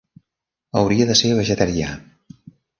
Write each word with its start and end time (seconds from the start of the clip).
Hauria 0.81 1.07
de 1.11 1.17
ser 1.21 1.33
vegetarià. 1.43 1.95